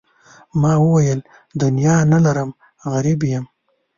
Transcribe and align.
ما 0.61 0.73
وویل 0.85 1.19
دنیا 1.61 1.95
نه 2.11 2.19
لرم 2.25 2.49
غریب 2.91 3.19
یم. 3.31 3.45